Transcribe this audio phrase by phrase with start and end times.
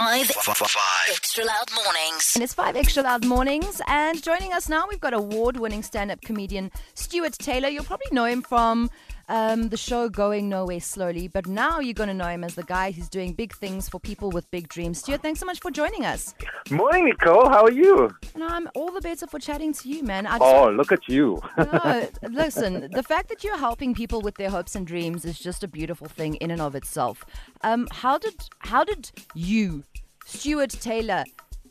[0.00, 2.32] Five, five extra loud mornings.
[2.34, 3.82] And it's five extra loud mornings.
[3.86, 7.68] And joining us now, we've got award winning stand up comedian Stuart Taylor.
[7.68, 8.88] You'll probably know him from
[9.30, 12.64] um, the show Going Nowhere Slowly, but now you're going to know him as the
[12.64, 14.98] guy who's doing big things for people with big dreams.
[14.98, 16.34] Stuart, thanks so much for joining us.
[16.68, 17.48] Morning, Nicole.
[17.48, 18.10] How are you?
[18.34, 20.26] And I'm all the better for chatting to you, man.
[20.26, 21.40] I just, oh, look at you.
[21.56, 25.62] no, listen, the fact that you're helping people with their hopes and dreams is just
[25.62, 27.24] a beautiful thing in and of itself.
[27.62, 29.84] Um, how did how did you,
[30.26, 31.22] Stuart Taylor,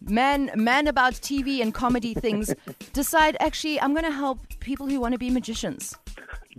[0.01, 2.53] man man about TV and comedy things,
[2.93, 5.93] decide actually I'm going to help people who want to be magicians?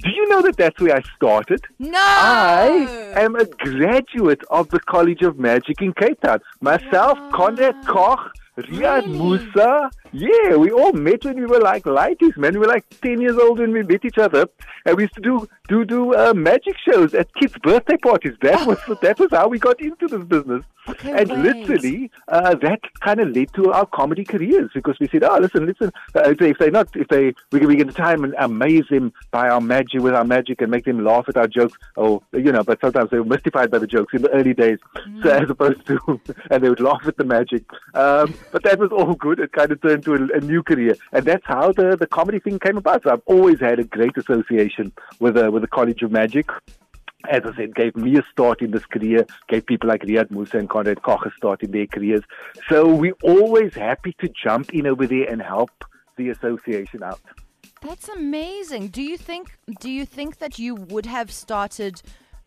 [0.03, 1.65] Do you know that that's where I started?
[1.79, 1.99] No.
[1.99, 6.41] I am a graduate of the College of Magic in Cape Town.
[6.61, 7.31] Myself, wow.
[7.33, 8.21] Conrad Koch,
[8.59, 9.19] Riyad really?
[9.19, 9.91] Moosa.
[10.13, 12.55] Yeah, we all met when we were like lighties, man.
[12.55, 14.47] We were like 10 years old when we met each other.
[14.85, 18.35] And we used to do do do uh, magic shows at kids' birthday parties.
[18.43, 20.65] That was that was how we got into this business.
[20.89, 25.23] Okay, and literally, uh, that kind of led to our comedy careers because we said,
[25.23, 25.93] "Oh, listen, listen.
[26.15, 29.49] Uh, if they're not, if they, we can, we can time and amaze them by
[29.49, 32.65] our magic with our magic and make them laugh at our jokes, or you know.
[32.65, 35.23] But sometimes they were mystified by the jokes in the early days, mm.
[35.23, 37.65] so as opposed to, and they would laugh at the magic.
[37.95, 39.39] Um, but that was all good.
[39.39, 42.39] It kind of turned to a, a, new career, and that's how the the comedy
[42.39, 43.03] thing came about.
[43.03, 46.51] So I've always had a great association with uh, with the College of Magic
[47.29, 50.55] as I said, gave me a start in this career, gave people like Riyad Moosa
[50.55, 52.23] and Conrad Koch a start in their careers.
[52.69, 55.71] So we're always happy to jump in over there and help
[56.17, 57.21] the association out.
[57.83, 58.89] That's amazing.
[58.89, 62.03] Do you think do you think that you would have started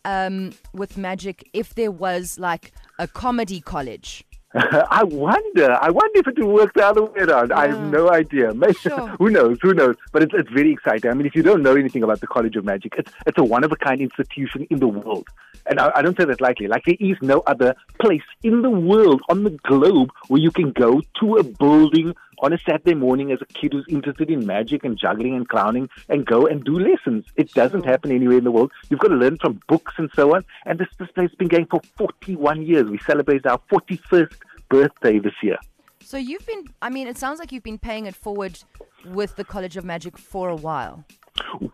[0.05, 4.23] um, with magic if there was like a comedy college?
[4.55, 5.73] I wonder.
[5.81, 7.49] I wonder if it will work the other way around.
[7.49, 7.57] Yeah.
[7.57, 8.53] I have no idea.
[8.53, 9.07] Maybe, sure.
[9.17, 9.57] who knows?
[9.61, 9.95] Who knows?
[10.11, 11.09] But it's, it's very exciting.
[11.09, 13.43] I mean, if you don't know anything about the College of Magic, it's it's a
[13.43, 15.27] one of a kind institution in the world.
[15.66, 16.67] And I, I don't say that lightly.
[16.67, 20.72] Like there is no other place in the world on the globe where you can
[20.72, 24.83] go to a building on a Saturday morning as a kid who's interested in magic
[24.83, 27.26] and juggling and clowning and go and do lessons.
[27.37, 28.71] It doesn't happen anywhere in the world.
[28.89, 30.43] You've got to learn from books and so on.
[30.65, 32.89] And this, this place has been going for 41 years.
[32.89, 34.33] We celebrate our 41st
[34.70, 35.58] birthday this year.
[36.04, 38.60] So you've been, I mean, it sounds like you've been paying it forward
[39.05, 41.05] with the College of Magic for a while.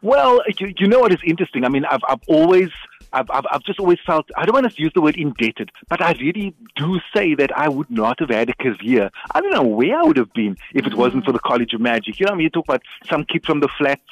[0.01, 1.65] Well, you, you know what is interesting?
[1.65, 2.69] I mean, I've, I've always
[3.13, 6.01] I've, I've, I've just always felt, I don't want to use the word indebted, but
[6.01, 9.09] I really do say that I would not have had a career.
[9.31, 11.81] I don't know where I would have been if it wasn't for the College of
[11.81, 12.19] Magic.
[12.19, 14.03] You know, I mean, you talk about some kid from the flats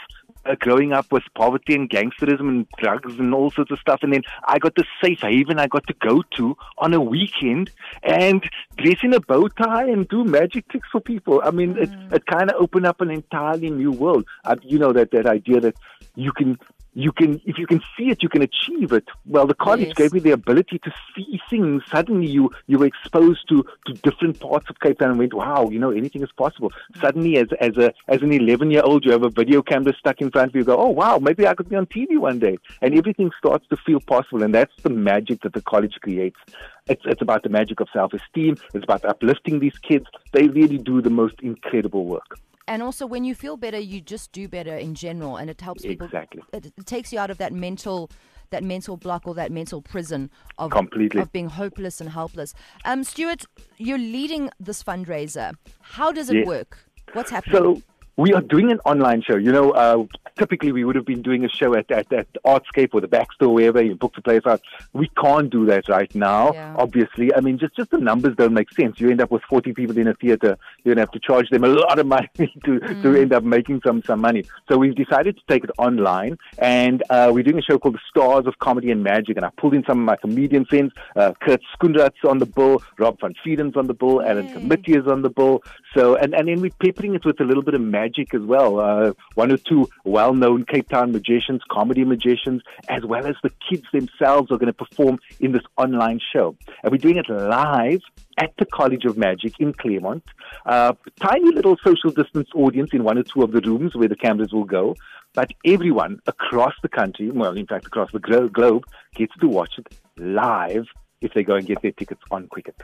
[0.46, 4.00] uh, growing up with poverty and gangsterism and drugs and all sorts of stuff.
[4.02, 7.70] And then I got the safe haven I got to go to on a weekend
[8.04, 8.44] and
[8.78, 11.42] dress in a bow tie and do magic tricks for people.
[11.44, 11.84] I mean, mm.
[11.84, 14.26] it, it kind of opened up an entirely new world.
[14.46, 15.76] Uh, you know, that, that idea that
[16.16, 16.58] you can
[16.98, 19.08] you can, if you can see it, you can achieve it.
[19.28, 19.98] Well, the college yes.
[19.98, 21.84] gave me the ability to see things.
[21.92, 25.70] Suddenly, you you were exposed to to different parts of Cape Town and went, wow,
[25.70, 26.72] you know, anything is possible.
[27.00, 30.22] Suddenly, as as a as an 11 year old, you have a video camera stuck
[30.22, 30.64] in front of you.
[30.64, 33.78] Go, oh wow, maybe I could be on TV one day, and everything starts to
[33.78, 34.42] feel possible.
[34.42, 36.40] And that's the magic that the college creates.
[36.88, 38.58] It's it's about the magic of self esteem.
[38.74, 40.08] It's about uplifting these kids.
[40.32, 44.32] They really do the most incredible work and also when you feel better you just
[44.32, 46.42] do better in general and it helps people exactly.
[46.54, 48.10] it, it takes you out of that mental
[48.50, 51.22] that mental block or that mental prison of completely.
[51.22, 52.54] of being hopeless and helpless.
[52.86, 53.46] Um stuart
[53.78, 55.54] you're leading this fundraiser.
[55.82, 56.48] How does it yes.
[56.48, 56.78] work?
[57.14, 57.56] What's happening?
[57.56, 57.82] So
[58.18, 59.38] we are doing an online show.
[59.38, 60.06] You know, uh,
[60.38, 63.48] typically we would have been doing a show at, at, at Artscape or the Baxter,
[63.48, 64.60] wherever you book the place out.
[64.94, 66.76] We can't do that right now, yeah.
[66.78, 67.34] obviously.
[67.34, 69.00] I mean, just, just the numbers don't make sense.
[69.00, 70.58] You end up with 40 people in a theater.
[70.84, 73.02] You're going to have to charge them a lot of money to, mm.
[73.04, 74.46] to end up making some, some money.
[74.68, 78.02] So we've decided to take it online and uh, we're doing a show called The
[78.10, 79.38] Stars of Comedy and Magic.
[79.38, 80.92] And I pulled in some of my comedian friends.
[81.16, 85.06] Uh, Kurt Schoonraad's on the bill, Rob van Vuuren's on the bill, Alan Committie is
[85.08, 85.62] on the bill.
[85.94, 88.42] So, and, and then we're peppering it with a little bit of magic magic as
[88.42, 88.80] well.
[88.80, 93.52] Uh, one or two well known Cape Town magicians, comedy magicians, as well as the
[93.70, 96.56] kids themselves are going to perform in this online show.
[96.84, 98.02] And we're doing it live
[98.38, 100.24] at the College of Magic in Claremont.
[100.66, 104.16] Uh, tiny little social distance audience in one or two of the rooms where the
[104.16, 104.96] cameras will go.
[105.34, 108.84] But everyone across the country, well, in fact, across the globe,
[109.16, 109.88] gets to watch it
[110.18, 110.86] live
[111.22, 112.82] if they go and get their tickets on Quicket.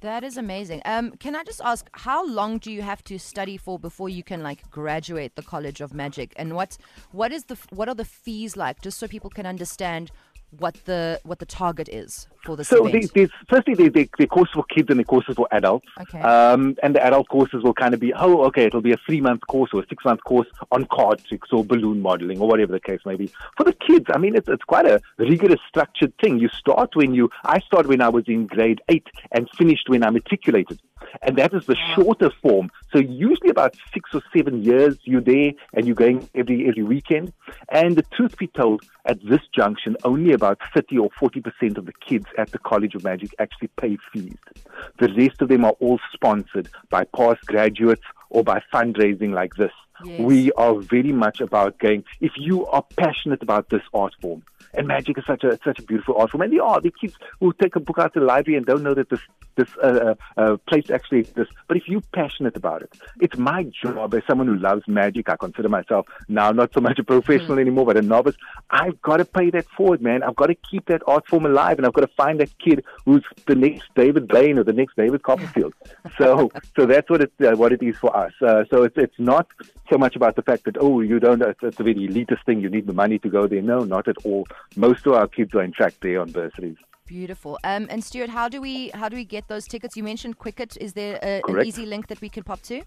[0.00, 0.80] That is amazing.
[0.86, 4.22] Um, can I just ask, how long do you have to study for before you
[4.22, 6.32] can like graduate the College of Magic?
[6.36, 6.78] And what
[7.12, 10.10] what is the what are the fees like, just so people can understand
[10.58, 12.92] what the what the target is for this So event?
[12.92, 15.86] there's, there's firstly there, there, there courses for kids and the courses for adults.
[16.00, 16.20] Okay.
[16.20, 19.20] Um, and the adult courses will kind of be, oh, okay, it'll be a three
[19.20, 22.72] month course or a six month course on card tricks or balloon modeling or whatever
[22.72, 23.30] the case may be.
[23.56, 26.38] For the kids, I mean, it's, it's quite a rigorous, structured thing.
[26.38, 30.02] You start when you, I started when I was in grade eight and finished when
[30.04, 30.80] I matriculated.
[31.22, 32.70] And that is the shorter form.
[32.92, 37.32] So usually about six or seven years you're there and you're going every every weekend.
[37.70, 41.86] And the truth be told, at this junction, only about 30 or 40 percent of
[41.86, 44.36] the kids at the College of Magic actually pay fees.
[44.98, 49.72] The rest of them are all sponsored by past graduates or by fundraising like this.
[50.04, 50.20] Yes.
[50.20, 52.04] We are very much about going.
[52.20, 54.42] If you are passionate about this art form,
[54.72, 57.14] and magic is such a such a beautiful art form, and there are the kids
[57.38, 59.20] who take a book out of the library and don't know that this
[59.60, 61.52] this uh, uh, uh, place actually exists.
[61.68, 65.28] But if you're passionate about it, it's my job as someone who loves magic.
[65.28, 68.36] I consider myself now not so much a professional anymore, but a novice.
[68.70, 70.22] I've got to pay that forward, man.
[70.22, 72.84] I've got to keep that art form alive, and I've got to find that kid
[73.04, 75.74] who's the next David Blaine or the next David Copperfield.
[76.18, 78.32] so, so that's what it uh, what it is for us.
[78.40, 79.46] Uh, so it's it's not
[79.90, 82.60] so much about the fact that oh you don't it's, it's a very elitist thing.
[82.60, 83.62] You need the money to go there.
[83.62, 84.46] No, not at all.
[84.76, 86.76] Most of our kids are in fact there on bursaries.
[87.10, 87.58] Beautiful.
[87.64, 89.96] Um, and Stuart, how do we how do we get those tickets?
[89.96, 90.76] You mentioned Quicket.
[90.80, 92.82] Is there a, an easy link that we can pop to?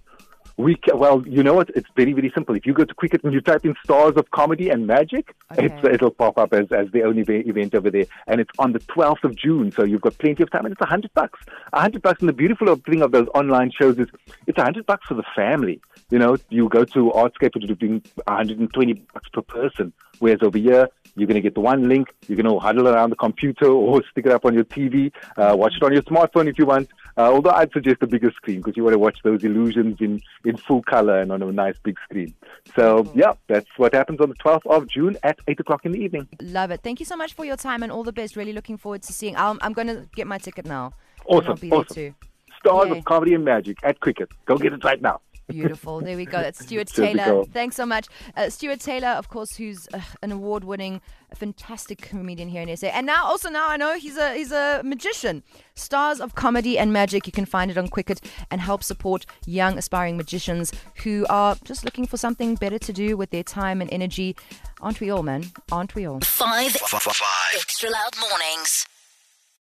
[0.55, 1.69] We ca- well, you know what?
[1.75, 2.55] It's very very simple.
[2.55, 5.65] If you go to Quicket and you type in stars of comedy and magic, Okay.
[5.65, 8.79] it's, it'll pop up as, as the only event over there, and it's on the
[8.79, 9.71] 12th of June.
[9.71, 11.39] So you've got plenty of time, and it's a hundred bucks.
[11.73, 14.07] A hundred bucks, and the beautiful thing of those online shows is
[14.45, 15.81] it's a hundred bucks for the family.
[16.11, 19.91] You know, you go to Artscape, it's doing 120 bucks per person.
[20.19, 22.09] Whereas over here, you're going to get the one link.
[22.27, 25.55] You're going to huddle around the computer or stick it up on your TV, uh,
[25.57, 26.89] watch it on your smartphone if you want.
[27.17, 30.21] Uh, although I'd suggest a bigger screen because you want to watch those illusions in,
[30.45, 32.33] in full color and on a nice big screen.
[32.75, 35.99] So, yeah, that's what happens on the 12th of June at 8 o'clock in the
[35.99, 36.27] evening.
[36.41, 36.81] Love it.
[36.81, 38.35] Thank you so much for your time and all the best.
[38.35, 39.35] Really looking forward to seeing.
[39.37, 40.93] I'm, I'm going to get my ticket now.
[41.29, 42.15] and I'll Awesome, be there too.
[42.59, 42.97] Stars Yay.
[42.97, 44.29] of Comedy and Magic at Quicket.
[44.45, 45.21] Go get it right now.
[45.47, 46.01] Beautiful.
[46.01, 46.41] There we go.
[46.41, 47.43] That's Stuart Taylor.
[47.45, 48.07] Thanks so much.
[48.35, 51.01] Uh, Stuart Taylor, of course, who's uh, an award-winning,
[51.35, 54.81] fantastic comedian here in SA, and now also now I know he's a he's a
[54.83, 55.43] magician.
[55.75, 57.25] Stars of comedy and magic.
[57.25, 60.71] You can find it on Quicket and help support young aspiring magicians
[61.03, 64.35] who are just looking for something better to do with their time and energy.
[64.81, 65.45] Aren't we all, man?
[65.71, 66.19] Aren't we all?
[66.21, 68.85] Five, five, five extra loud mornings.